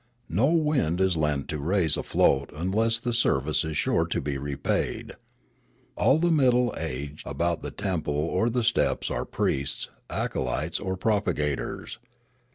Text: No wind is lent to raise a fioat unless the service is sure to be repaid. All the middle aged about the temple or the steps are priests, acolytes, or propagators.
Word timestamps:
No 0.29 0.49
wind 0.49 0.99
is 0.99 1.15
lent 1.15 1.47
to 1.49 1.59
raise 1.59 1.95
a 1.95 2.01
fioat 2.01 2.49
unless 2.59 2.97
the 2.97 3.13
service 3.13 3.63
is 3.63 3.77
sure 3.77 4.07
to 4.07 4.19
be 4.19 4.35
repaid. 4.35 5.11
All 5.95 6.17
the 6.17 6.31
middle 6.31 6.73
aged 6.75 7.21
about 7.27 7.61
the 7.61 7.69
temple 7.69 8.15
or 8.15 8.49
the 8.49 8.63
steps 8.63 9.11
are 9.11 9.25
priests, 9.25 9.89
acolytes, 10.09 10.79
or 10.79 10.97
propagators. 10.97 11.99